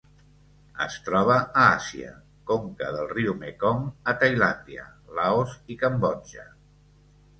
Es 0.85 0.95
troba 1.09 1.35
a 1.41 1.65
Àsia: 1.73 2.13
conca 2.51 2.89
del 2.97 3.11
riu 3.11 3.35
Mekong 3.43 3.85
a 4.13 4.19
Tailàndia, 4.25 4.87
Laos 5.21 5.55
i 5.75 5.79
Cambodja. 5.85 6.49